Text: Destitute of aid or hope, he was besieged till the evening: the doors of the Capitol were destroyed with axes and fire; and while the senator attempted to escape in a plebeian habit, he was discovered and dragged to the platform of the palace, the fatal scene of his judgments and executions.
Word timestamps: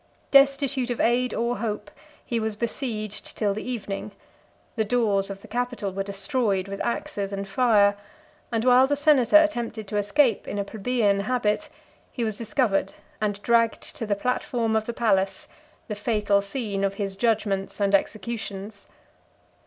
Destitute 0.31 0.89
of 0.89 0.99
aid 0.99 1.31
or 1.31 1.57
hope, 1.59 1.91
he 2.25 2.39
was 2.39 2.55
besieged 2.55 3.37
till 3.37 3.53
the 3.53 3.61
evening: 3.61 4.13
the 4.75 4.83
doors 4.83 5.29
of 5.29 5.43
the 5.43 5.47
Capitol 5.47 5.93
were 5.93 6.01
destroyed 6.01 6.67
with 6.67 6.83
axes 6.83 7.31
and 7.31 7.47
fire; 7.47 7.95
and 8.51 8.65
while 8.65 8.87
the 8.87 8.95
senator 8.95 9.37
attempted 9.37 9.87
to 9.87 9.97
escape 9.97 10.47
in 10.47 10.57
a 10.57 10.63
plebeian 10.65 11.19
habit, 11.19 11.69
he 12.11 12.23
was 12.23 12.35
discovered 12.35 12.93
and 13.21 13.39
dragged 13.43 13.95
to 13.95 14.07
the 14.07 14.15
platform 14.15 14.75
of 14.75 14.87
the 14.87 14.93
palace, 14.93 15.47
the 15.87 15.93
fatal 15.93 16.41
scene 16.41 16.83
of 16.83 16.95
his 16.95 17.15
judgments 17.15 17.79
and 17.79 17.93
executions. 17.93 18.87